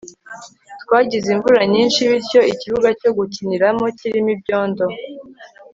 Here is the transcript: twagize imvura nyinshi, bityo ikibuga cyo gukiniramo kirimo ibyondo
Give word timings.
twagize 0.83 1.27
imvura 1.35 1.61
nyinshi, 1.73 1.99
bityo 2.09 2.41
ikibuga 2.53 2.89
cyo 2.99 3.11
gukiniramo 3.17 3.85
kirimo 3.99 4.29
ibyondo 4.35 4.85